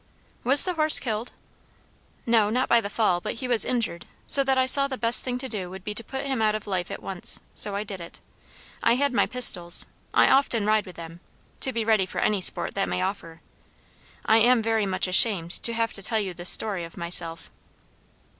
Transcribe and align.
"Was 0.43 0.63
the 0.63 0.73
horse 0.73 0.97
killed?" 0.97 1.31
"No; 2.25 2.49
not 2.49 2.67
by 2.67 2.81
the 2.81 2.89
fall. 2.89 3.21
But 3.21 3.35
he 3.35 3.47
was 3.47 3.63
injured; 3.63 4.07
so 4.25 4.43
that 4.43 4.57
I 4.57 4.65
saw 4.65 4.87
the 4.87 4.97
best 4.97 5.23
thing 5.23 5.37
to 5.37 5.47
do 5.47 5.69
would 5.69 5.83
be 5.83 5.93
to 5.93 6.03
put 6.03 6.25
him 6.25 6.41
out 6.41 6.55
of 6.55 6.65
life 6.65 6.89
at 6.89 7.03
once; 7.03 7.39
so 7.53 7.75
I 7.75 7.83
did 7.83 8.01
it. 8.01 8.19
I 8.81 8.95
had 8.95 9.13
my 9.13 9.27
pistols; 9.27 9.85
I 10.11 10.27
often 10.27 10.65
ride 10.65 10.87
with 10.87 10.95
them, 10.95 11.19
to 11.59 11.71
be 11.71 11.85
ready 11.85 12.07
for 12.07 12.17
any 12.19 12.41
sport 12.41 12.73
that 12.73 12.89
may 12.89 13.03
offer. 13.03 13.41
I 14.25 14.37
am 14.37 14.63
very 14.63 14.87
much 14.87 15.07
ashamed, 15.07 15.51
to 15.61 15.73
have 15.73 15.93
to 15.93 16.01
tell 16.01 16.19
you 16.19 16.33
this 16.33 16.49
story 16.49 16.83
of 16.83 16.97
myself!" 16.97 17.51